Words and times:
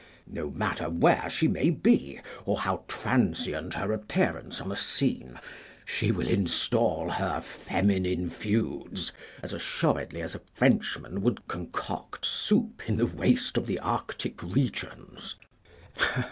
No 0.25 0.49
matter 0.49 0.89
where 0.89 1.29
she 1.29 1.47
may 1.47 1.69
be, 1.69 2.21
or 2.43 2.57
how 2.61 2.85
transient 2.87 3.75
her 3.75 3.93
appearance 3.93 4.59
on 4.59 4.71
a 4.71 4.75
scene, 4.75 5.37
she 5.85 6.11
will 6.11 6.27
instal 6.27 7.11
her 7.11 7.39
feminine 7.39 8.27
feuds 8.31 9.13
as 9.43 9.53
assuredly 9.53 10.23
as 10.23 10.33
a 10.33 10.41
Frenchman 10.55 11.21
would 11.21 11.47
concoct 11.47 12.25
soup 12.25 12.81
in 12.89 12.95
the 12.97 13.05
waste 13.05 13.59
of 13.59 13.67
the 13.67 13.77
Arctic 13.77 14.41
regions. 14.41 15.35